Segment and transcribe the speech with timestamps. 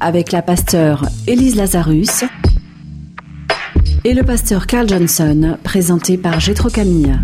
[0.00, 2.24] avec la pasteure Élise Lazarus
[4.04, 7.14] et le pasteur Carl Johnson, présenté par Gétro Camille.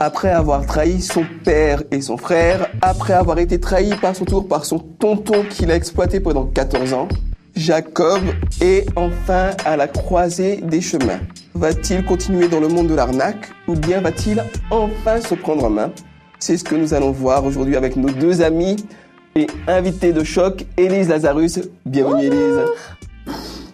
[0.00, 4.48] Après avoir trahi son père et son frère, après avoir été trahi par son tour
[4.48, 7.08] par son tonton qu'il a exploité pendant 14 ans,
[7.56, 8.20] Jacob
[8.60, 11.20] est enfin à la croisée des chemins.
[11.54, 15.90] Va-t-il continuer dans le monde de l'arnaque ou bien va-t-il enfin se prendre en main?
[16.38, 18.76] C'est ce que nous allons voir aujourd'hui avec nos deux amis
[19.34, 21.60] et invité de choc, Élise Lazarus.
[21.86, 22.60] Bienvenue Élise.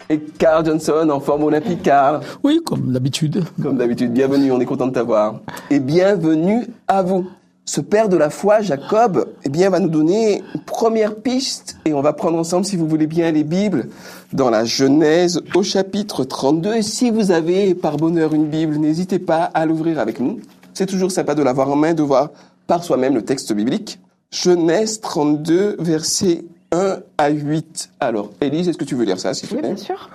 [0.09, 2.21] Et Carl Johnson en forme olympique, Carl.
[2.43, 3.43] Oui, comme d'habitude.
[3.61, 5.39] Comme d'habitude, bienvenue, on est content de t'avoir.
[5.71, 7.27] Et bienvenue à vous.
[7.67, 11.95] Ce père de la foi, Jacob, eh bien, va nous donner une première piste et
[11.95, 13.89] on va prendre ensemble, si vous voulez bien, les Bibles
[14.33, 16.75] dans la Genèse au chapitre 32.
[16.75, 20.39] Et si vous avez par bonheur une Bible, n'hésitez pas à l'ouvrir avec nous.
[20.75, 22.29] C'est toujours sympa de l'avoir en main, de voir
[22.67, 23.99] par soi-même le texte biblique.
[24.35, 27.91] Genèse 32, versets 1 à 8.
[28.01, 30.09] Alors, Élise, est-ce que tu veux lire ça, s'il te Oui, plaît bien sûr.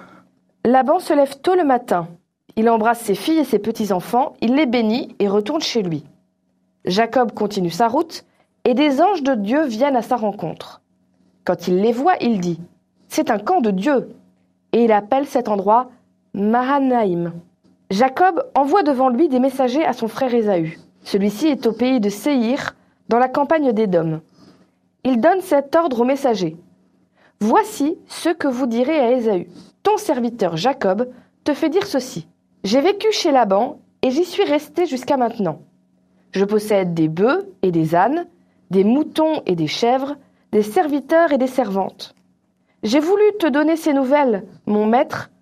[0.66, 2.06] Laban se lève tôt le matin.
[2.56, 6.04] Il embrasse ses filles et ses petits-enfants, il les bénit et retourne chez lui.
[6.84, 8.24] Jacob continue sa route,
[8.64, 10.82] et des anges de Dieu viennent à sa rencontre.
[11.44, 12.60] Quand il les voit, il dit
[13.08, 14.10] C'est un camp de Dieu.
[14.72, 15.90] Et il appelle cet endroit
[16.34, 17.32] Mahanaïm.
[17.90, 20.78] Jacob envoie devant lui des messagers à son frère Ésaü.
[21.04, 22.74] Celui-ci est au pays de Séhir,
[23.10, 24.20] dans la campagne d'Édom.
[25.02, 26.56] Il donne cet ordre aux messagers.
[27.40, 29.48] Voici ce que vous direz à Ésaü.
[29.82, 31.10] Ton serviteur Jacob
[31.42, 32.28] te fait dire ceci.
[32.62, 35.60] J'ai vécu chez Laban et j'y suis resté jusqu'à maintenant.
[36.30, 38.26] Je possède des bœufs et des ânes,
[38.70, 40.14] des moutons et des chèvres,
[40.52, 42.14] des serviteurs et des servantes.
[42.84, 45.32] J'ai voulu te donner ces nouvelles, mon maître,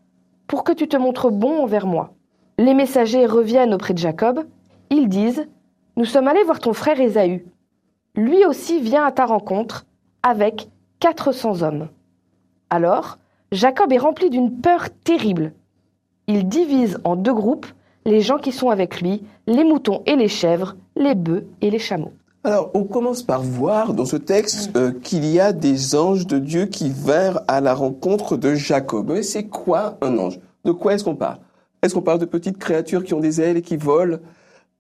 [0.47, 2.15] pour que tu te montres bon envers moi.
[2.57, 4.47] Les messagers reviennent auprès de Jacob.
[4.89, 5.47] Ils disent
[5.99, 7.45] Nous sommes allés voir ton frère Ésaü.
[8.19, 9.87] Lui aussi vient à ta rencontre
[10.25, 10.69] avec
[10.99, 11.87] 400 hommes.
[12.69, 13.19] Alors,
[13.53, 15.53] Jacob est rempli d'une peur terrible.
[16.27, 17.67] Il divise en deux groupes
[18.05, 21.79] les gens qui sont avec lui, les moutons et les chèvres, les bœufs et les
[21.79, 22.13] chameaux.
[22.43, 26.41] Alors, on commence par voir dans ce texte euh, qu'il y a des anges de
[26.41, 29.13] Dieu qui vinrent à la rencontre de Jacob.
[29.13, 30.41] Mais c'est quoi un ange?
[30.65, 31.39] De quoi est-ce qu'on parle?
[31.83, 34.19] Est-ce qu'on parle de petites créatures qui ont des ailes et qui volent,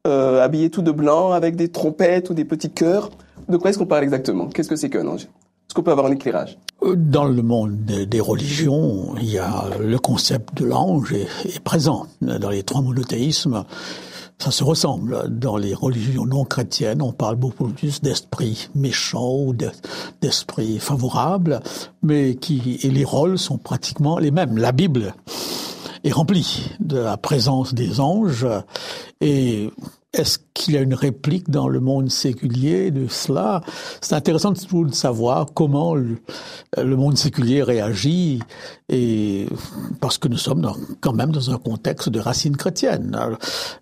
[0.09, 3.11] euh, habillées tout de blanc, avec des trompettes ou des petits cœurs?
[3.49, 4.47] De quoi est-ce qu'on parle exactement?
[4.49, 5.23] Qu'est-ce que c'est qu'un ange?
[5.23, 6.59] Est-ce qu'on peut avoir un éclairage?
[6.83, 11.61] Euh, Dans le monde des religions, il y a le concept de l'ange est, est
[11.61, 12.07] présent.
[12.23, 13.65] Dans les trois monothéismes,
[14.39, 15.25] ça se ressemble.
[15.29, 19.71] Dans les religions non chrétiennes, on parle beaucoup plus d'esprit méchant ou de-
[20.23, 21.61] d'esprit favorable,
[22.03, 24.57] mais qui et les rôles sont pratiquement les mêmes.
[24.57, 25.15] La Bible
[26.05, 28.47] est remplie de la présence des anges
[29.21, 29.71] et
[30.15, 33.61] est-ce qu'il y a une réplique dans le monde séculier de cela?
[34.01, 36.17] C'est intéressant de savoir comment le,
[36.77, 38.41] le monde séculier réagit
[38.89, 39.47] et
[40.01, 43.15] parce que nous sommes dans- quand même dans un contexte de racines chrétiennes.
[43.21, 43.39] Alors,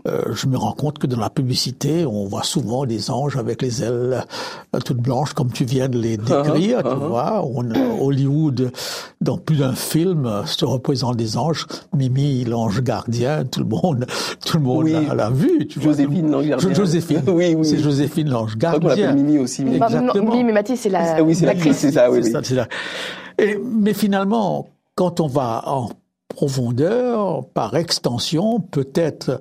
[0.09, 3.63] euh, je me rends compte que dans la publicité, on voit souvent des anges avec
[3.63, 4.25] les ailes
[4.75, 7.45] euh, toutes blanches comme tu viens de les décrire, tu vois.
[7.47, 7.65] On,
[8.01, 8.73] Hollywood,
[9.21, 11.67] dans plus d'un film, se représente des anges.
[11.97, 14.07] Mimi, l'ange gardien, tout le monde,
[14.45, 14.93] tout le monde Oui.
[15.15, 15.67] l'a vu.
[15.69, 15.93] Tu vois.
[16.23, 16.69] Joséphine, l'ange gardien.
[16.71, 17.23] Jo- Joséphine.
[17.29, 17.65] Oui, oui.
[17.67, 19.23] C'est Joséphine, l'ange Je crois qu'on l'appelle gardien.
[19.23, 19.65] Mimi aussi.
[19.65, 20.33] mais- non, Exactement.
[20.33, 22.19] oui, mais Mathis, c'est la, Ah oui, c'est l'actrice, c'est ça, oui.
[22.23, 22.33] C'est oui.
[22.33, 22.67] ça, c'est ça.
[23.39, 25.89] Et- mais finalement, quand on va en
[26.29, 29.41] profondeur, par extension, peut-être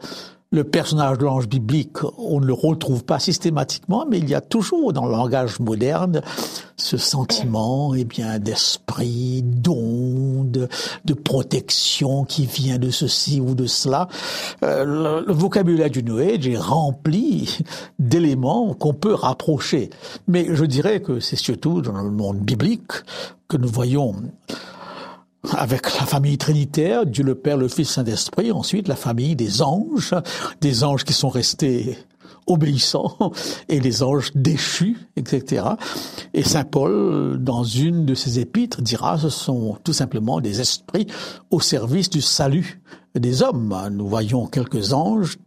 [0.56, 4.42] le personnage de l'ange biblique, on ne le retrouve pas systématiquement, mais il y a
[4.42, 6.22] toujours dans le langage moderne
[6.78, 10.70] ce sentiment, eh bien, d'esprit, d'onde,
[11.04, 14.08] de protection qui vient de ceci ou de cela.
[14.64, 17.60] Euh, le, le vocabulaire du New Age est rempli
[18.00, 19.90] d'éléments qu'on peut rapprocher.
[20.28, 22.92] Mais je dirais que c'est surtout dans le monde biblique
[23.48, 24.16] que nous voyons
[25.58, 30.14] avec la famille trinitaire, Dieu le Père, le Fils, Saint-Esprit, ensuite la famille des anges,
[30.62, 31.98] des anges qui sont restés
[32.48, 33.32] obéissants
[33.70, 35.66] et les anges déchus, etc.
[36.34, 41.08] Et Saint Paul, dans une de ses épîtres, dira ce sont tout simplement des esprits
[41.50, 42.82] au service du salut
[43.16, 43.76] des hommes.
[43.92, 45.38] Nous voyons quelques anges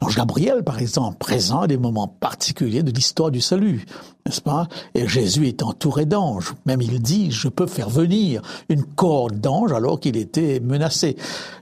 [0.00, 3.86] l'ange Gabriel, par exemple, présent à des moments particuliers de l'histoire du salut,
[4.26, 4.68] n'est-ce pas?
[4.94, 6.54] Et Jésus est entouré d'anges.
[6.66, 11.16] Même il dit, je peux faire venir une corde d'anges alors qu'il était menacé.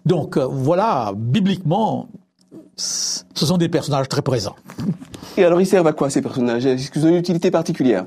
[0.06, 2.08] Donc euh, voilà, bibliquement,
[2.76, 4.56] ce sont des personnages très présents.
[5.36, 6.66] Et alors ils servent à quoi ces personnages?
[6.66, 8.04] Est-ce qu'ils ont une utilité particulière?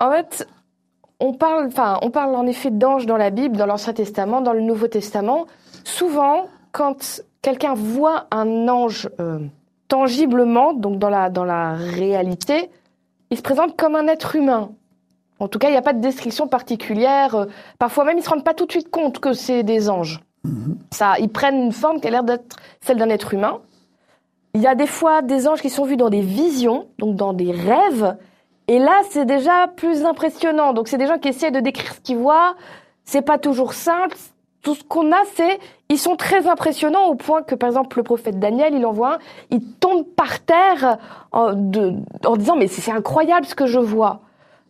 [0.00, 0.46] En fait,
[1.20, 4.52] on parle, enfin, on parle en effet d'anges dans la Bible, dans l'Ancien Testament, dans
[4.52, 5.46] le Nouveau Testament.
[5.84, 9.38] Souvent, quand quelqu'un voit un ange euh,
[9.88, 12.70] tangiblement, donc dans la, dans la réalité,
[13.30, 14.72] il se présente comme un être humain.
[15.38, 17.34] En tout cas, il n'y a pas de description particulière.
[17.34, 17.46] Euh,
[17.78, 20.20] parfois même, ils se rendent pas tout de suite compte que c'est des anges.
[20.90, 23.60] Ça, ils prennent une forme qui a l'air d'être celle d'un être humain.
[24.52, 27.32] Il y a des fois des anges qui sont vus dans des visions, donc dans
[27.32, 28.14] des rêves.
[28.66, 30.74] Et là, c'est déjà plus impressionnant.
[30.74, 32.56] Donc, c'est des gens qui essaient de décrire ce qu'ils voient.
[33.04, 34.18] C'est pas toujours simple.
[34.68, 38.02] Tout ce qu'on a, c'est, ils sont très impressionnants au point que, par exemple, le
[38.02, 39.18] prophète Daniel, il en voit un,
[39.48, 40.98] il tombe par terre
[41.32, 44.20] en, disant, mais c'est incroyable ce que je vois.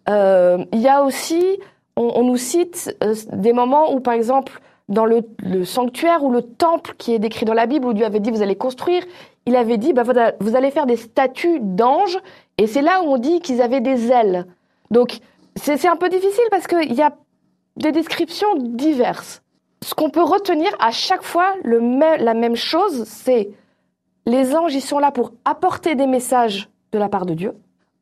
[0.08, 1.58] Euh, il y a aussi,
[1.96, 5.24] on, nous cite euh, des moments où, par exemple, dans le,
[5.64, 8.42] sanctuaire ou le temple qui est décrit dans la Bible, où Dieu avait dit vous
[8.42, 9.02] allez construire,
[9.46, 10.04] il avait dit bah,
[10.38, 12.20] vous allez faire des statues d'anges,
[12.56, 14.46] et c'est là où on dit qu'ils avaient des ailes.
[14.92, 15.18] Donc
[15.56, 17.16] c'est un peu difficile parce qu'il y a
[17.76, 19.42] des descriptions diverses.
[19.82, 21.78] Ce qu'on peut retenir à chaque fois, le
[22.22, 23.50] la même chose, c'est
[24.26, 27.54] les anges, ils sont là pour apporter des messages de la part de Dieu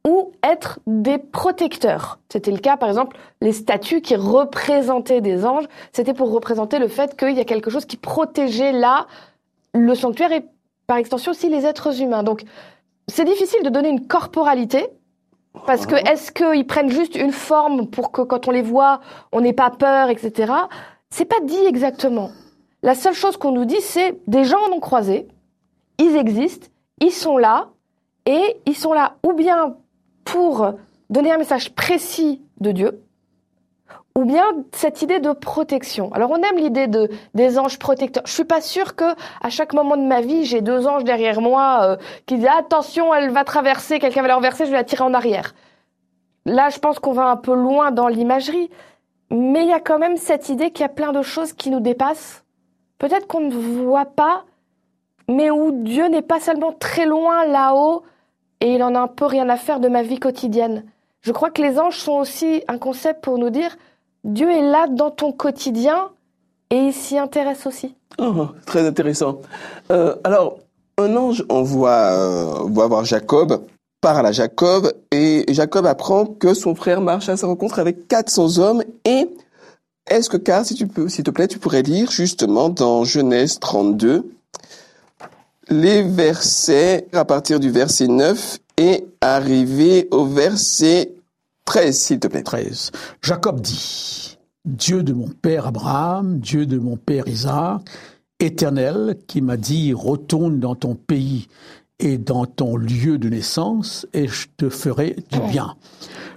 [0.06, 2.19] ou être des protecteurs.
[2.28, 6.88] C'était le cas, par exemple, les statues qui représentaient des anges, c'était pour représenter le
[6.88, 9.06] fait qu'il y a quelque chose qui protégeait là
[9.75, 10.44] le sanctuaire et
[10.87, 12.22] par extension aussi les êtres humains.
[12.22, 12.44] Donc
[13.08, 14.87] c'est difficile de donner une corporalité
[15.67, 19.00] parce que est-ce qu'ils prennent juste une forme pour que quand on les voit,
[19.32, 20.52] on n'ait pas peur, etc.
[21.17, 22.31] C'est pas dit exactement.
[22.83, 25.27] La seule chose qu'on nous dit, c'est des gens en ont croisé,
[25.99, 26.67] ils existent,
[27.01, 27.71] ils sont là,
[28.27, 29.77] et ils sont là ou bien
[30.25, 30.75] pour
[31.09, 33.03] donner un message précis de Dieu,
[34.15, 36.13] ou bien cette idée de protection.
[36.13, 38.25] Alors on aime l'idée de des anges protecteurs.
[38.27, 41.41] Je suis pas sûre que à chaque moment de ma vie j'ai deux anges derrière
[41.41, 41.97] moi euh,
[42.27, 45.15] qui disent attention elle va traverser, quelqu'un va la renverser, je vais la tirer en
[45.15, 45.55] arrière.
[46.45, 48.69] Là je pense qu'on va un peu loin dans l'imagerie,
[49.31, 51.70] mais il y a quand même cette idée qu'il y a plein de choses qui
[51.70, 52.44] nous dépassent.
[52.99, 54.44] Peut-être qu'on ne voit pas,
[55.28, 58.02] mais où Dieu n'est pas seulement très loin là-haut
[58.61, 60.84] et il en a un peu rien à faire de ma vie quotidienne.
[61.20, 63.76] Je crois que les anges sont aussi un concept pour nous dire
[64.25, 66.11] Dieu est là dans ton quotidien
[66.70, 67.94] et il s'y intéresse aussi.
[68.19, 69.40] Oh, très intéressant.
[69.90, 70.58] Euh, alors,
[70.99, 73.62] un ange envoie euh, voit voir Jacob,
[74.00, 78.58] part à Jacob, et Jacob apprend que son frère marche à sa rencontre avec 400
[78.58, 78.82] hommes.
[79.04, 79.28] Et
[80.08, 84.31] est-ce que, car, tu peux, s'il te plaît, tu pourrais lire justement dans Genèse 32
[85.69, 91.12] les versets à partir du verset 9 et arriver au verset
[91.64, 92.43] 13, s'il te plaît.
[92.43, 92.93] 13.
[93.22, 97.81] Jacob dit, Dieu de mon père Abraham, Dieu de mon père Isaac,
[98.38, 101.48] éternel, qui m'a dit, retourne dans ton pays
[101.98, 105.76] et dans ton lieu de naissance, et je te ferai du bien.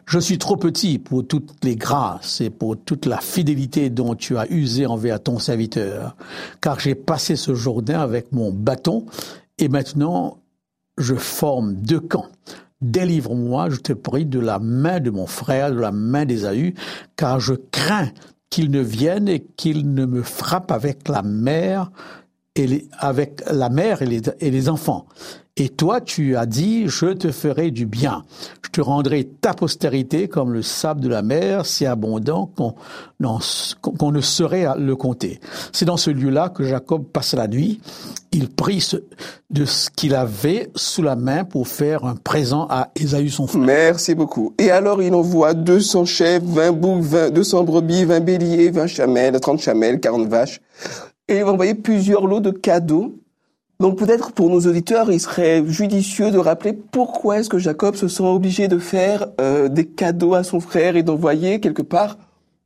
[0.06, 4.38] Je suis trop petit pour toutes les grâces et pour toute la fidélité dont tu
[4.38, 6.16] as usé envers ton serviteur,
[6.62, 9.06] car j'ai passé ce Jourdain avec mon bâton,
[9.58, 10.38] et maintenant
[10.98, 12.28] je forme deux camps.
[12.82, 16.74] Délivre-moi, je te prie, de la main de mon frère, de la main d'Ésaü,
[17.18, 18.10] car je crains
[18.50, 21.92] qu'il ne vienne et qu'il ne me frappe avec la mère
[22.56, 25.06] et les, avec la mère et les, et les enfants.
[25.62, 28.24] Et toi, tu as dit, je te ferai du bien.
[28.64, 34.22] Je te rendrai ta postérité comme le sable de la mer, si abondant qu'on ne
[34.22, 35.42] saurait le compter.
[35.74, 37.82] C'est dans ce lieu-là que Jacob passa la nuit.
[38.32, 38.88] Il prit
[39.50, 43.62] de ce qu'il avait sous la main pour faire un présent à Ésaü son frère.
[43.62, 44.54] Merci beaucoup.
[44.60, 49.38] Et alors, il envoie 200 chèvres, 20 boucs, 20, 200 brebis, 20 béliers, 20 chamelles,
[49.38, 50.62] 30 chamelles, 40 vaches.
[51.28, 53.19] Et il va envoyer plusieurs lots de cadeaux
[53.80, 58.08] donc peut-être pour nos auditeurs, il serait judicieux de rappeler pourquoi est-ce que Jacob se
[58.08, 62.18] sent obligé de faire euh, des cadeaux à son frère et d'envoyer quelque part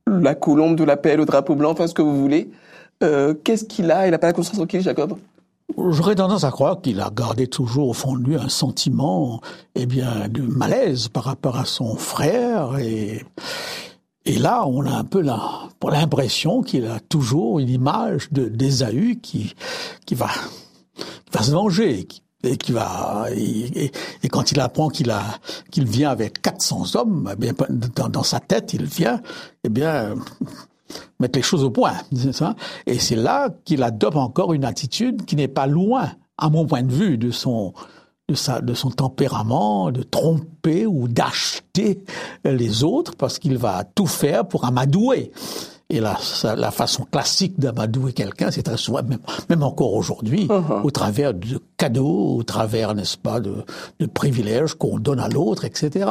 [0.06, 2.50] la colombe de la paix, le drapeau blanc, enfin ce que vous voulez.
[3.02, 4.06] Euh, Qu'est-ce qu'il a?
[4.06, 5.16] Il n'a pas la conscience tranquille, Jacob?
[5.90, 9.40] J'aurais tendance à croire qu'il a gardé toujours au fond de lui un sentiment,
[9.74, 12.76] eh bien, de malaise par rapport à son frère
[14.26, 19.54] et là, on a un peu l'impression qu'il a toujours une image de d'Ésaü qui
[20.06, 20.30] qui va
[21.32, 22.06] va se venger
[22.44, 23.90] et qui va et,
[24.30, 25.22] quand il apprend qu'il a
[25.70, 27.52] qu'il vient avec 400 hommes, eh bien
[27.96, 29.22] dans, dans, sa tête il vient
[29.64, 30.14] eh bien
[31.20, 31.94] mettre les choses au point,
[32.32, 32.56] ça.
[32.86, 36.82] Et c'est là qu'il adopte encore une attitude qui n'est pas loin à mon point
[36.82, 37.72] de vue, de son,
[38.28, 42.04] de, sa, de son tempérament, de tromper ou d'acheter
[42.44, 45.32] les autres, parce qu'il va tout faire pour amadouer.
[45.90, 46.16] Et la,
[46.56, 49.18] la façon classique d'amadouer quelqu'un, c'est très souvent, même,
[49.50, 50.82] même encore aujourd'hui, uh-huh.
[50.82, 53.64] au travers de cadeaux, au travers, n'est-ce pas, de,
[54.00, 56.06] de privilèges qu'on donne à l'autre, etc.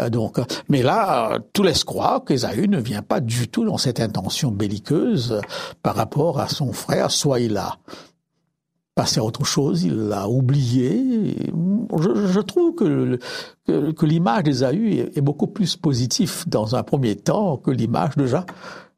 [0.00, 4.00] Euh, donc, mais là, tout laisse croire qu'Ésaü ne vient pas du tout dans cette
[4.00, 5.40] intention belliqueuse
[5.84, 7.76] par rapport à son frère, soit il a
[8.96, 11.36] passé à autre chose, il l'a oublié.
[11.96, 13.18] Je, je, trouve que,
[13.66, 18.16] que, que l'image d'Ésaü est, est, beaucoup plus positive dans un premier temps que l'image
[18.16, 18.52] de Jacques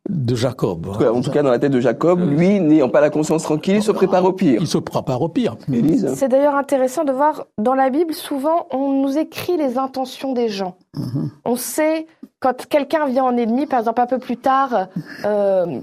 [0.08, 0.86] de Jacob.
[0.86, 3.82] En tout cas, dans la tête de Jacob, lui, n'ayant pas la conscience tranquille, il
[3.82, 4.60] se prépare au pire.
[4.60, 5.56] Il se prépare au pire.
[6.14, 10.48] C'est d'ailleurs intéressant de voir, dans la Bible, souvent, on nous écrit les intentions des
[10.48, 10.76] gens.
[10.94, 11.30] Mhm.
[11.44, 12.06] On sait,
[12.40, 14.88] quand quelqu'un vient en ennemi, par exemple, un peu plus tard,
[15.24, 15.80] euh,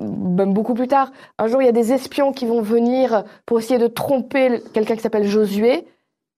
[0.00, 3.58] même beaucoup plus tard, un jour, il y a des espions qui vont venir pour
[3.58, 5.86] essayer de tromper quelqu'un qui s'appelle Josué,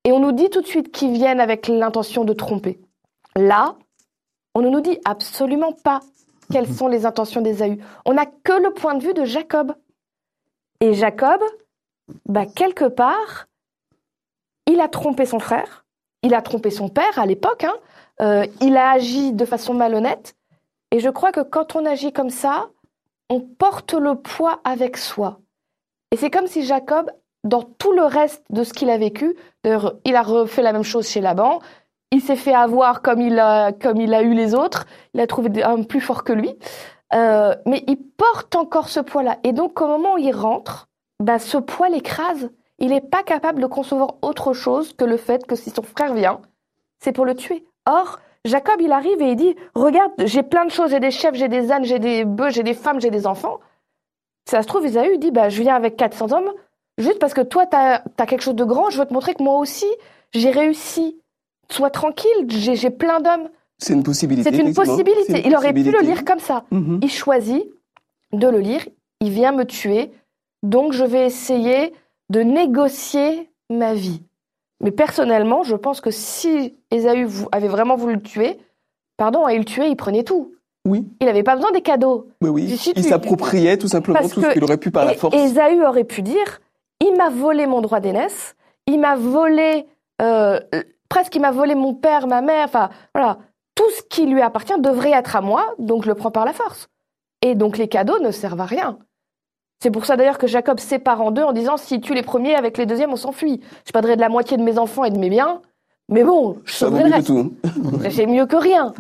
[0.05, 2.79] et on nous dit tout de suite qu'ils viennent avec l'intention de tromper.
[3.35, 3.75] Là,
[4.55, 6.01] on ne nous dit absolument pas
[6.51, 7.79] quelles sont les intentions d'Ésaü.
[8.05, 9.75] On n'a que le point de vue de Jacob.
[10.81, 11.41] Et Jacob,
[12.27, 13.47] bah, quelque part,
[14.67, 15.85] il a trompé son frère,
[16.23, 17.75] il a trompé son père à l'époque, hein.
[18.21, 20.35] euh, il a agi de façon malhonnête.
[20.91, 22.69] Et je crois que quand on agit comme ça,
[23.29, 25.41] on porte le poids avec soi.
[26.13, 27.11] Et c'est comme si Jacob,
[27.45, 31.09] dans tout le reste de ce qu'il a vécu, il a refait la même chose
[31.09, 31.61] chez Laban,
[32.13, 34.87] il s'est fait avoir comme il a comme il a eu les autres.
[35.15, 36.55] Il a trouvé un plus fort que lui,
[37.15, 39.39] euh, mais il porte encore ce poids-là.
[39.45, 40.89] Et donc au moment où il rentre,
[41.21, 42.51] bah, ce poids l'écrase.
[42.79, 46.13] Il n'est pas capable de concevoir autre chose que le fait que si son frère
[46.13, 46.43] vient,
[46.99, 47.65] c'est pour le tuer.
[47.87, 51.35] Or, Jacob, il arrive et il dit, regarde, j'ai plein de choses, j'ai des chefs,
[51.35, 53.61] j'ai des ânes, j'ai des bœufs, j'ai des femmes, j'ai des enfants.
[54.45, 56.53] Ça se trouve, Isaïe dit, bah, je viens avec 400 hommes,
[56.99, 59.35] juste parce que toi, tu as, as, quelque chose de grand, je veux te montrer
[59.35, 59.87] que moi aussi,
[60.33, 61.21] j'ai réussi
[61.71, 63.49] sois tranquille, j'ai plein d'hommes.
[63.79, 64.51] C'est une possibilité.
[64.51, 65.43] C'est une possibilité.
[65.45, 66.65] il aurait pu le lire comme ça.
[66.71, 67.01] Mhm.
[67.03, 67.65] Il choisit
[68.33, 68.87] de le lire.
[69.21, 70.11] Il vient me tuer.
[70.63, 71.93] Donc, je vais essayer
[72.31, 74.23] de négocier ma vie.
[74.83, 78.59] Mais personnellement, je pense que si Esaü avait vraiment voulu le tuer,
[79.17, 80.53] pardon, à il le tuer, il prenait tout.
[80.87, 81.07] Oui.
[81.21, 82.29] Il n'avait pas besoin des cadeaux.
[82.43, 82.93] Oui, oui.
[82.95, 85.35] il s'appropriait tout simplement tout ce qu'il aurait pu par la force.
[85.35, 86.61] Esaü aurait pu dire
[87.01, 88.55] il m'a volé mon droit d'aînesse,
[88.87, 89.87] il m'a volé
[90.23, 90.61] euh,
[91.17, 93.39] presque il m'a volé mon père, ma mère, enfin voilà,
[93.75, 96.53] tout ce qui lui appartient devrait être à moi, donc je le prends par la
[96.53, 96.89] force.
[97.41, 98.99] Et donc les cadeaux ne servent à rien.
[99.83, 102.55] C'est pour ça d'ailleurs que Jacob sépare en deux en disant si tu les premiers
[102.55, 103.63] avec les deuxièmes on s'enfuit.
[103.87, 105.63] Je perdrai de la moitié de mes enfants et de mes biens,
[106.11, 107.33] mais bon, je sauverai le reste.
[108.11, 108.93] C'est mieux que rien.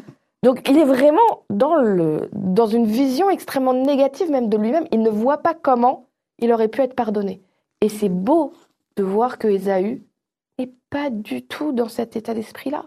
[0.42, 4.86] Donc il est vraiment dans le dans une vision extrêmement négative même de lui-même.
[4.90, 6.06] Il ne voit pas comment
[6.38, 7.42] il aurait pu être pardonné.
[7.82, 8.54] Et c'est beau
[8.96, 10.05] de voir que Ésaü
[10.58, 12.86] et pas du tout dans cet état d'esprit-là.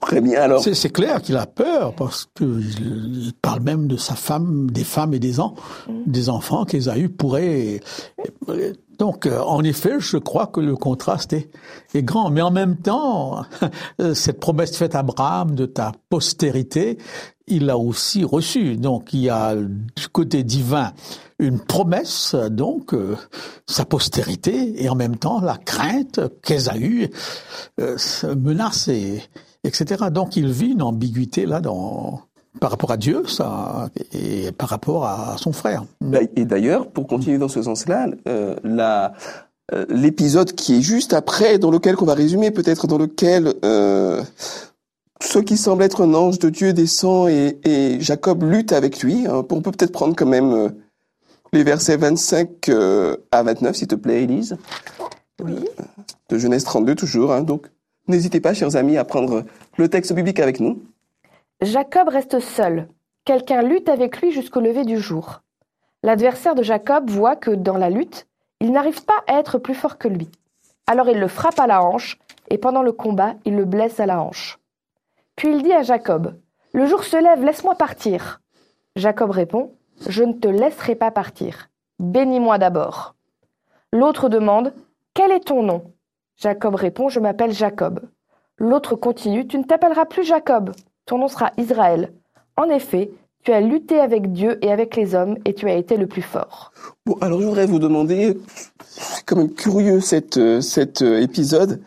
[0.00, 0.62] Très bien alors.
[0.62, 5.20] C'est clair qu'il a peur parce qu'il parle même de sa femme, des femmes et
[5.20, 6.10] des, enfants, mm.
[6.10, 7.78] des enfants qu'Ésaü pourrait.
[8.98, 11.48] Donc, euh, en effet, je crois que le contraste est,
[11.94, 12.30] est grand.
[12.30, 13.44] Mais en même temps,
[14.14, 16.98] cette promesse faite à Abraham de ta postérité,
[17.46, 18.76] il l'a aussi reçue.
[18.76, 20.92] Donc, il y a du côté divin
[21.42, 23.16] une promesse, donc euh,
[23.66, 27.10] sa postérité, et en même temps la crainte qu'Ésaü
[27.80, 27.96] euh,
[28.36, 29.22] menace, et,
[29.64, 30.06] etc.
[30.10, 32.20] Donc il vit une ambiguïté là dans
[32.60, 35.84] par rapport à Dieu, ça, et par rapport à son frère.
[36.02, 39.14] Bah, et d'ailleurs, pour continuer dans ce sens-là, euh, la
[39.72, 44.22] euh, l'épisode qui est juste après, dans lequel qu'on va résumer, peut-être dans lequel euh,
[45.22, 49.26] ce qui semble être un ange de Dieu descend et, et Jacob lutte avec lui.
[49.26, 50.68] Hein, on peut peut-être prendre quand même euh,
[51.52, 54.56] les versets 25 euh, à 29, s'il te plaît, Élise.
[55.42, 55.64] Oui.
[56.28, 57.32] De Genèse 32, toujours.
[57.32, 57.66] Hein, donc,
[58.08, 59.44] n'hésitez pas, chers amis, à prendre
[59.76, 60.82] le texte biblique avec nous.
[61.60, 62.88] Jacob reste seul.
[63.24, 65.42] Quelqu'un lutte avec lui jusqu'au lever du jour.
[66.02, 68.26] L'adversaire de Jacob voit que, dans la lutte,
[68.60, 70.28] il n'arrive pas à être plus fort que lui.
[70.86, 72.18] Alors il le frappe à la hanche,
[72.50, 74.58] et pendant le combat, il le blesse à la hanche.
[75.36, 76.34] Puis il dit à Jacob,
[76.72, 78.40] Le jour se lève, laisse-moi partir.
[78.96, 79.72] Jacob répond,
[80.08, 81.68] je ne te laisserai pas partir.
[81.98, 83.14] Bénis-moi d'abord.
[83.92, 84.72] L'autre demande
[85.14, 85.92] Quel est ton nom?
[86.36, 88.00] Jacob répond Je m'appelle Jacob.
[88.58, 90.72] L'autre continue Tu ne t'appelleras plus Jacob,
[91.06, 92.12] ton nom sera Israël.
[92.56, 93.10] En effet,
[93.42, 96.22] tu as lutté avec Dieu et avec les hommes et tu as été le plus
[96.22, 96.72] fort.
[97.20, 98.38] Alors je voudrais vous demander,
[98.84, 101.82] c'est quand même curieux cet, euh, cet euh, épisode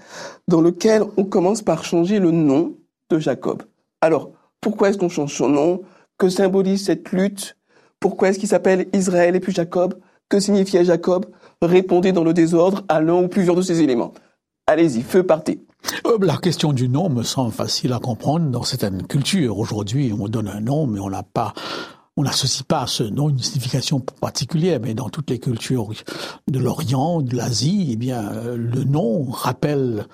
[0.47, 2.73] dans lequel on commence par changer le nom
[3.09, 3.63] de Jacob.
[4.01, 5.81] Alors, pourquoi est-ce qu'on change son nom?
[6.17, 7.55] Que symbolise cette lutte?
[7.99, 9.95] Pourquoi est-ce qu'il s'appelle Israël et puis Jacob?
[10.29, 11.25] Que signifiait Jacob?
[11.61, 14.13] Répondez dans le désordre à l'un ou plusieurs de ces éléments.
[14.67, 15.59] Allez-y, feu partez.
[16.07, 19.59] Euh, la question du nom me semble facile à comprendre dans certaines cultures.
[19.59, 21.53] Aujourd'hui, on donne un nom, mais on n'a pas
[22.17, 25.89] on n'associe pas à ce nom une signification particulière, mais dans toutes les cultures
[26.47, 30.07] de l'Orient, de l'Asie, eh bien, euh, le nom rappelle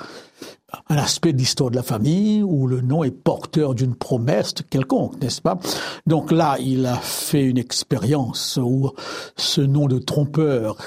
[0.89, 5.21] un aspect de l'histoire de la famille où le nom est porteur d'une promesse quelconque,
[5.21, 5.59] n'est-ce pas?
[6.07, 8.91] Donc là, il a fait une expérience où
[9.35, 10.77] ce nom de trompeur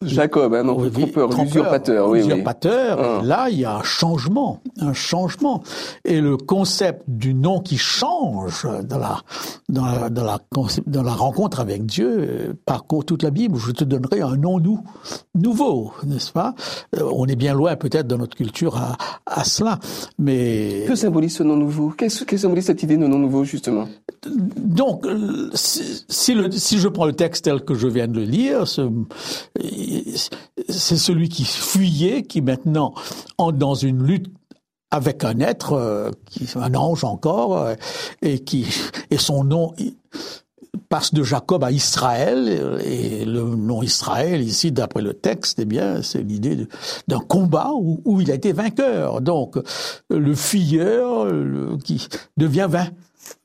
[0.00, 2.98] Jacob, hein, non, trompeur, usurpateur, oui, usurpateur.
[3.00, 3.20] Ah.
[3.24, 5.62] Là, il y a un changement, un changement,
[6.04, 9.16] et le concept du nom qui change dans la
[9.68, 10.38] dans la dans la,
[10.86, 13.58] dans la rencontre avec Dieu parcourt toute la Bible.
[13.58, 14.84] Je te donnerai un nom nou,
[15.34, 16.54] nouveau, n'est-ce pas?
[16.96, 19.80] Euh, On est bien loin peut-être dans notre culture à, à cela,
[20.16, 21.88] mais que symbolise ce nom nouveau?
[21.90, 23.88] Qu'est-ce que symbolise cette idée de nom nouveau justement?
[24.56, 28.14] Donc, euh, si, si, le, si je prends le texte tel que je viens de
[28.14, 28.88] le lire, ce,
[30.68, 32.94] c'est celui qui fuyait, qui maintenant
[33.38, 34.32] entre dans une lutte
[34.90, 36.10] avec un être, euh,
[36.56, 37.74] un ange encore, euh,
[38.22, 38.66] et qui
[39.10, 39.74] et son nom
[40.88, 46.02] passe de Jacob à Israël, et le nom Israël ici, d'après le texte, eh bien,
[46.02, 46.66] c'est l'idée
[47.08, 49.20] d'un combat où, où, il a été vainqueur.
[49.20, 49.58] Donc,
[50.08, 51.26] le fuyeur
[51.84, 52.94] qui devient vainqueur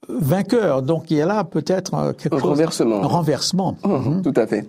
[0.10, 0.82] vainqueur.
[0.82, 3.04] Donc il y a là peut-être euh, quelque un chose, renversement.
[3.04, 3.78] Un renversement.
[3.86, 4.22] Mhm.
[4.22, 4.68] Tout à fait.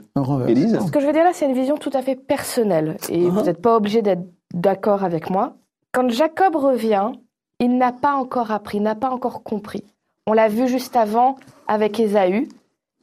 [0.48, 2.96] Élise Ce que je veux dire là, c'est une vision tout à fait personnelle.
[3.08, 5.54] Et vous n'êtes pas obligé d'être d'accord avec moi.
[5.92, 7.12] Quand Jacob revient,
[7.60, 9.84] il n'a pas encore appris, n'a pas encore compris.
[10.26, 11.36] On l'a vu juste avant
[11.68, 12.48] avec Ésaü.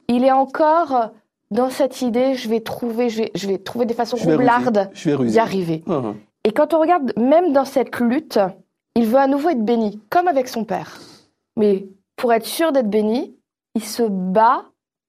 [0.08, 1.10] Il est encore
[1.50, 5.38] dans cette idée, je vais trouver, je vais, je vais trouver des façons roublardes d'y
[5.38, 5.82] arriver.
[5.86, 6.14] Mhm.
[6.44, 8.40] Et quand on regarde, même dans cette lutte,
[8.94, 10.98] il veut à nouveau être béni, comme avec son père.
[11.56, 11.86] Mais
[12.22, 13.36] pour être sûr d'être béni,
[13.74, 14.66] il se bat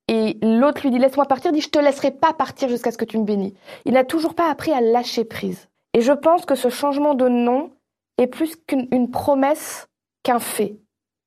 [0.08, 3.05] et l'autre lui dit laisse-moi partir, dit je te laisserai pas partir jusqu'à ce que
[3.05, 3.53] tu me bénis.
[3.86, 5.70] Il n'a toujours pas appris à lâcher prise.
[5.93, 7.70] Et je pense que ce changement de nom
[8.17, 9.88] est plus qu'une promesse
[10.24, 10.79] qu'un fait.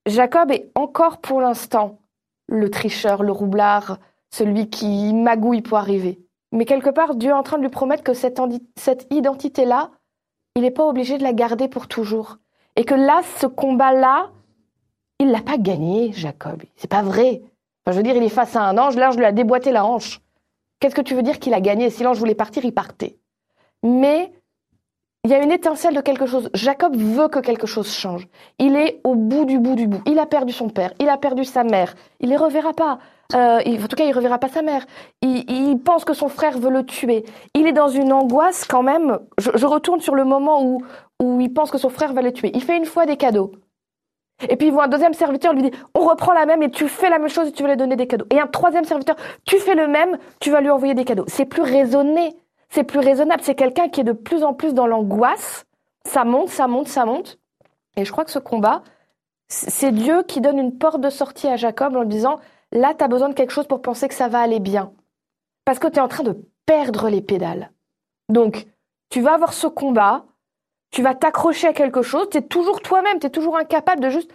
[0.06, 2.00] Jacob est encore pour l'instant
[2.48, 3.98] le tricheur, le roublard,
[4.34, 6.18] celui qui magouille pour arriver.
[6.50, 8.40] Mais quelque part, Dieu est en train de lui promettre que cette,
[8.74, 9.92] cette identité-là,
[10.56, 12.38] il n'est pas obligé de la garder pour toujours.
[12.74, 14.32] Et que là, ce combat-là,
[15.18, 16.62] il l'a pas gagné, Jacob.
[16.76, 17.42] C'est pas vrai.
[17.86, 20.20] Je veux dire, il est face à un ange, l'ange lui a déboîté la hanche.
[20.80, 23.18] Qu'est-ce que tu veux dire qu'il a gagné Si l'ange voulait partir, il partait?
[23.82, 24.32] Mais
[25.24, 26.50] il y a une étincelle de quelque chose.
[26.54, 28.28] Jacob veut que quelque chose change.
[28.58, 30.02] Il est au bout du bout du bout.
[30.06, 31.94] Il a perdu son père, il a perdu sa mère.
[32.20, 32.98] Il les reverra pas.
[33.34, 34.86] Euh, en tout cas, il reverra pas sa mère.
[35.22, 37.24] Il, pense que son frère veut le tuer.
[37.54, 39.18] Il est dans une angoisse quand même.
[39.38, 40.82] Je, je retourne sur le moment où,
[41.20, 42.50] où il pense que son frère va le tuer.
[42.54, 43.50] Il fait une fois des cadeaux.
[44.48, 46.88] Et puis il voit un deuxième serviteur, lui dit on reprend la même et tu
[46.88, 48.26] fais la même chose et tu vas lui donner des cadeaux.
[48.30, 51.24] Et un troisième serviteur, tu fais le même, tu vas lui envoyer des cadeaux.
[51.26, 52.36] C'est plus raisonné,
[52.68, 53.42] c'est plus raisonnable.
[53.42, 55.64] C'est quelqu'un qui est de plus en plus dans l'angoisse.
[56.04, 57.38] Ça monte, ça monte, ça monte.
[57.96, 58.82] Et je crois que ce combat,
[59.48, 62.38] c'est Dieu qui donne une porte de sortie à Jacob en lui disant
[62.72, 64.92] là, tu as besoin de quelque chose pour penser que ça va aller bien.
[65.64, 67.70] Parce que tu es en train de perdre les pédales.
[68.28, 68.66] Donc,
[69.08, 70.24] tu vas avoir ce combat,
[70.96, 74.08] tu vas t'accrocher à quelque chose, tu es toujours toi-même, tu es toujours incapable de
[74.08, 74.30] juste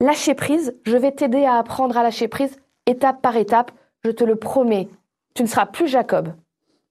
[0.00, 0.74] lâcher prise.
[0.84, 4.88] Je vais t'aider à apprendre à lâcher prise étape par étape, je te le promets.
[5.34, 6.32] Tu ne seras plus Jacob,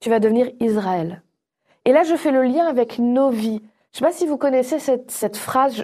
[0.02, 1.24] tu vas devenir Israël.
[1.86, 3.64] Et là, je fais le lien avec nos vies.
[3.92, 5.84] Je ne sais pas si vous connaissez cette, phrase,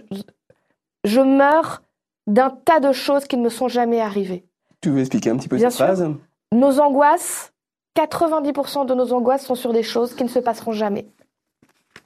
[1.04, 1.82] je, meurs
[2.28, 4.46] d'un tas de choses qui ne me sont jamais arrivées.
[4.80, 6.08] Tu veux expliquer un petit peu cette phrase?
[6.54, 7.52] Nos angoisses,
[7.98, 11.08] 90% de nos angoisses sont sur des choses qui ne se passeront jamais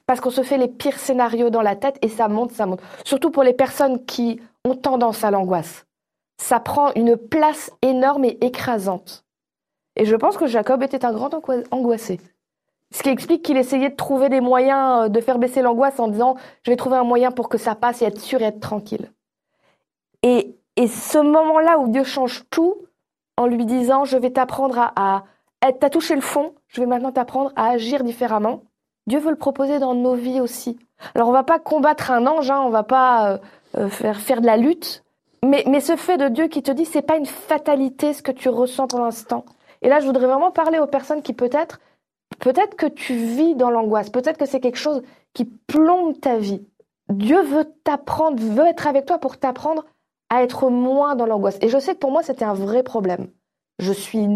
[0.06, 2.80] parce qu'on se fait les pires scénarios dans la tête et ça monte, ça monte.
[3.04, 5.86] Surtout pour les personnes qui ont tendance à l'angoisse.
[6.38, 9.24] Ça prend une place énorme et écrasante.
[9.96, 11.34] Et je pense que Jacob était un grand
[11.70, 12.20] angoissé.
[12.92, 16.08] Ce qui explique qu'il essayait de trouver des moyens euh, de faire baisser l'angoisse en
[16.08, 18.60] disant je vais trouver un moyen pour que ça passe et être sûr et être
[18.60, 19.10] tranquille.
[20.22, 22.76] Et, et ce moment-là où Dieu change tout
[23.36, 25.24] en lui disant je vais t'apprendre à,
[25.62, 28.62] à t'as touché le fond, je vais maintenant t'apprendre à agir différemment.
[29.06, 30.78] Dieu veut le proposer dans nos vies aussi.
[31.14, 33.38] Alors on va pas combattre un ange, hein, on va pas euh,
[33.76, 35.04] euh, faire faire de la lutte,
[35.44, 38.30] mais, mais ce fait de Dieu qui te dit c'est pas une fatalité ce que
[38.30, 39.44] tu ressens pour l'instant.
[39.82, 41.80] Et là je voudrais vraiment parler aux personnes qui peut-être
[42.38, 45.02] peut-être que tu vis dans l'angoisse, peut-être que c'est quelque chose
[45.34, 46.64] qui plombe ta vie.
[47.08, 49.84] Dieu veut t'apprendre, veut être avec toi pour t'apprendre
[50.30, 51.58] à être moins dans l'angoisse.
[51.60, 53.28] Et je sais que pour moi c'était un vrai problème.
[53.80, 54.28] Je suis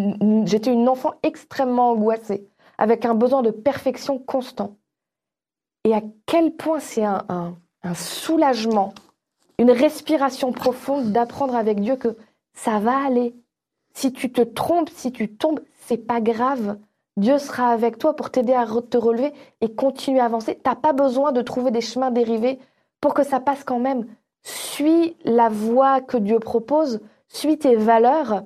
[0.44, 2.48] j'étais une enfant extrêmement angoissée
[2.78, 4.76] avec un besoin de perfection constant.
[5.84, 7.56] Et à quel point c'est un,
[7.94, 8.92] soulagement,
[9.58, 12.16] une respiration profonde d'apprendre avec Dieu que
[12.54, 13.34] ça va aller.
[13.94, 16.78] Si tu te trompes, si tu tombes, c'est pas grave.
[17.16, 20.58] Dieu sera avec toi pour t'aider à te relever et continuer à avancer.
[20.62, 22.58] T'as pas besoin de trouver des chemins dérivés
[23.00, 24.06] pour que ça passe quand même.
[24.42, 28.42] Suis la voie que Dieu propose, suis tes valeurs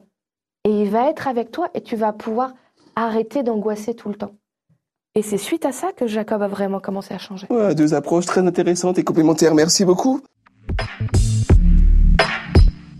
[0.64, 2.52] et il va être avec toi et tu vas pouvoir
[2.96, 4.32] arrêter d'angoisser tout le temps.
[5.14, 7.46] Et c'est suite à ça que Jacob a vraiment commencé à changer.
[7.76, 9.54] deux approches très intéressantes et complémentaires.
[9.54, 10.20] Merci beaucoup.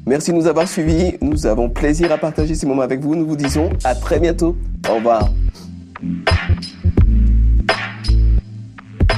[0.06, 1.16] Merci de nous avoir suivis.
[1.20, 3.14] Nous avons plaisir à partager ces moments avec vous.
[3.14, 4.56] Nous vous disons à très bientôt.
[4.90, 5.28] Au revoir.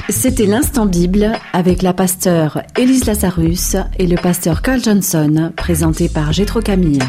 [0.09, 6.31] C'était l'instant Bible avec la pasteur Élise Lazarus et le pasteur Carl Johnson, présenté par
[6.31, 6.99] Gétro Camille.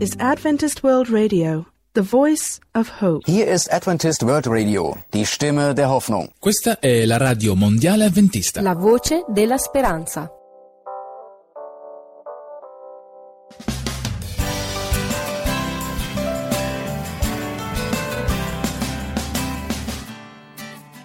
[0.00, 3.26] Is Adventist World Radio, the voice of hope.
[3.26, 6.30] Hier ist Adventist World Radio, die Stimme der Hoffnung.
[6.38, 8.60] Questa è la radio mondiale avventista.
[8.60, 10.30] La voce della speranza.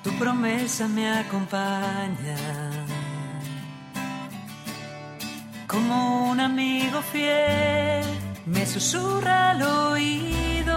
[0.04, 2.38] Tu promesa me acompaña
[5.66, 10.76] como un amigo fiel me susurra al oído,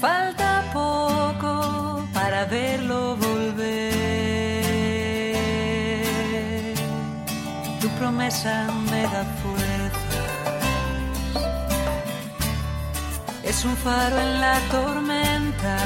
[0.00, 3.94] falta poco para verlo volver.
[7.80, 10.02] Tu promesa me da fuerzas,
[13.44, 15.76] es un faro en la tormenta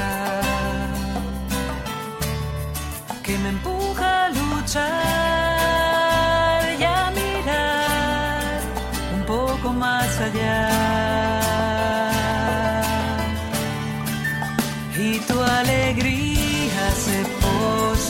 [3.23, 5.50] que me empuja a luchar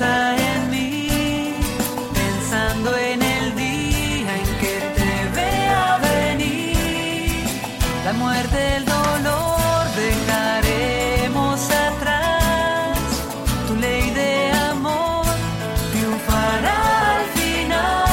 [0.03, 1.53] en mí,
[2.13, 7.45] pensando en el día en que te vea venir.
[8.05, 12.97] La muerte, el dolor dejaremos atrás.
[13.67, 15.25] Tu ley de amor
[15.91, 18.05] triunfará al final.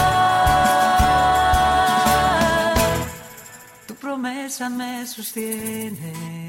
[3.87, 6.48] Tu promesa me sostiene.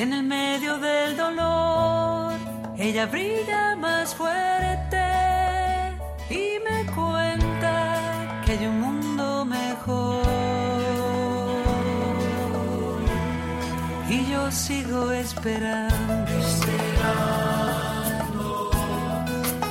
[0.00, 2.34] En el medio del dolor,
[2.78, 5.02] ella brilla más fuerte
[6.30, 10.22] y me cuenta que hay un mundo mejor.
[14.08, 16.32] Y yo sigo esperando,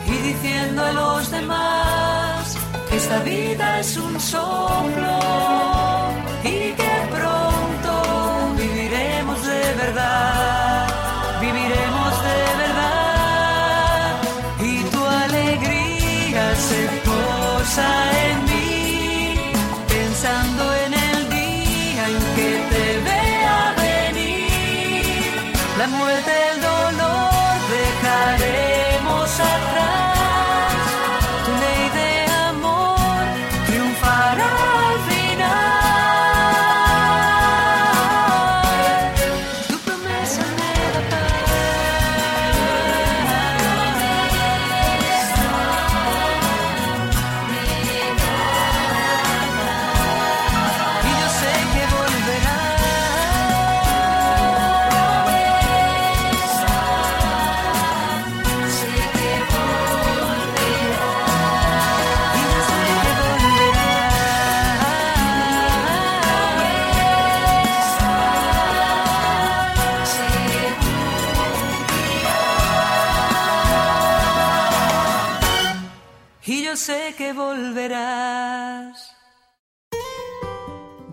[0.07, 2.57] y diciendo a los demás
[2.89, 5.19] que esta vida es un soplo
[6.43, 7.56] y que pronto
[17.79, 19.35] en mí,
[19.87, 25.31] pensando en el día en que te vea venir,
[25.77, 26.36] la muerte,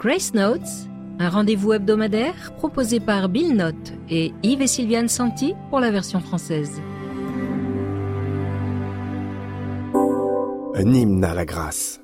[0.05, 0.61] Grace Notes,
[1.19, 6.21] un rendez-vous hebdomadaire proposé par Bill Note et Yves et Sylviane Santi pour la version
[6.21, 6.83] française.
[10.75, 12.03] Un hymne à la grâce.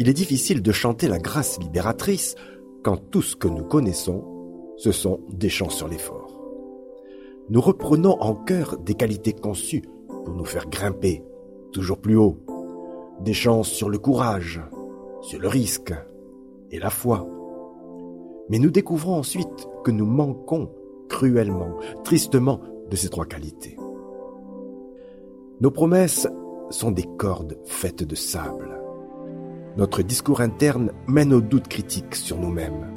[0.00, 2.34] Il est difficile de chanter la grâce libératrice
[2.82, 4.24] quand tout ce que nous connaissons,
[4.76, 6.36] ce sont des chants sur l'effort.
[7.50, 11.22] Nous reprenons en chœur des qualités conçues pour nous faire grimper
[11.72, 12.40] toujours plus haut.
[13.20, 14.60] Des chants sur le courage,
[15.22, 15.94] sur le risque
[16.70, 17.26] et la foi.
[18.48, 20.70] Mais nous découvrons ensuite que nous manquons
[21.08, 23.76] cruellement, tristement de ces trois qualités.
[25.60, 26.28] Nos promesses
[26.70, 28.80] sont des cordes faites de sable.
[29.76, 32.92] Notre discours interne mène au doute critique sur nous-mêmes.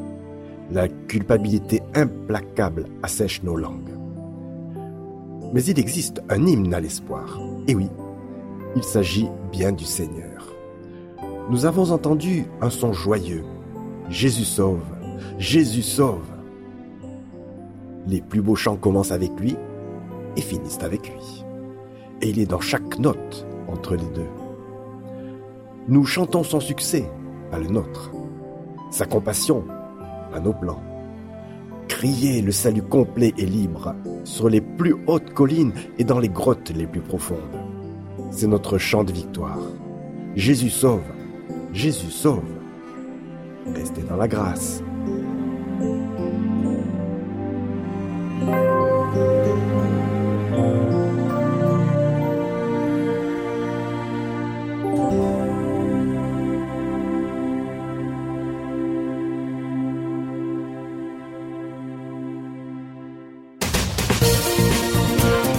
[0.71, 3.97] La culpabilité implacable assèche nos langues.
[5.53, 7.39] Mais il existe un hymne à l'espoir.
[7.67, 7.87] Et oui,
[8.75, 10.53] il s'agit bien du Seigneur.
[11.49, 13.43] Nous avons entendu un son joyeux.
[14.09, 14.83] Jésus sauve,
[15.37, 16.27] Jésus sauve.
[18.07, 19.57] Les plus beaux chants commencent avec lui
[20.37, 21.45] et finissent avec lui.
[22.21, 24.29] Et il est dans chaque note entre les deux.
[25.89, 27.09] Nous chantons son succès,
[27.51, 28.11] pas le nôtre.
[28.91, 29.65] Sa compassion,
[30.31, 30.81] pas nos plans.
[31.89, 33.93] Crier le salut complet et libre
[34.23, 37.37] sur les plus hautes collines et dans les grottes les plus profondes.
[38.31, 39.59] C'est notre chant de victoire.
[40.35, 41.03] Jésus sauve,
[41.73, 42.43] Jésus sauve.
[43.75, 44.81] Restez dans la grâce.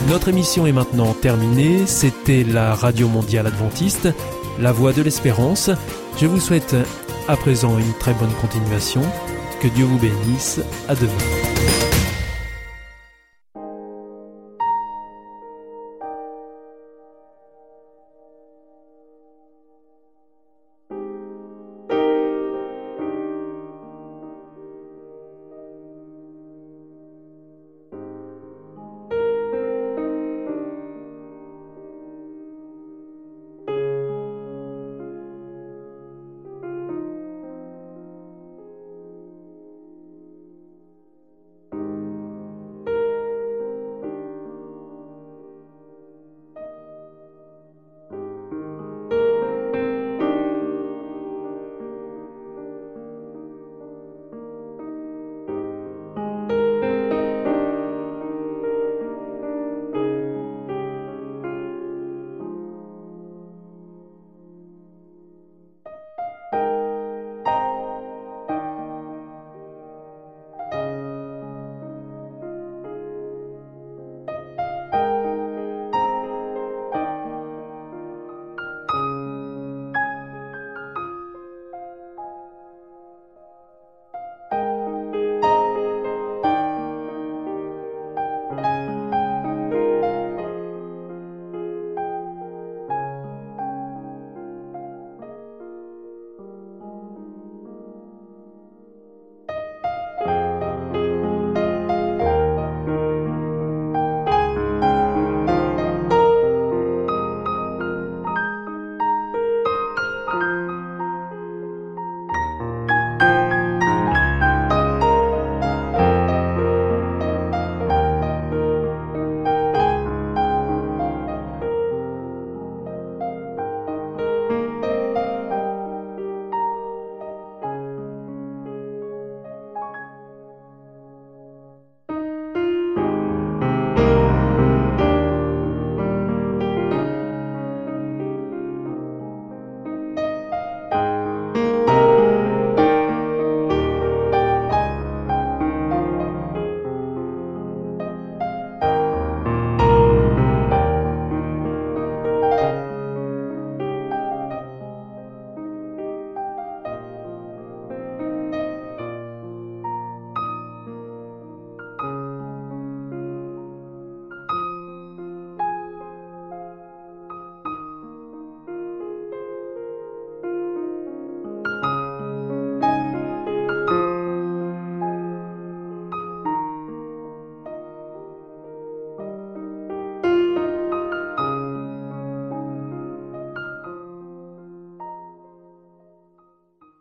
[0.09, 1.87] Notre émission est maintenant terminée.
[1.87, 4.09] C'était la Radio Mondiale Adventiste,
[4.59, 5.71] la voix de l'espérance.
[6.19, 6.75] Je vous souhaite
[7.29, 9.03] à présent une très bonne continuation.
[9.61, 10.61] Que Dieu vous bénisse.
[10.89, 11.13] À demain.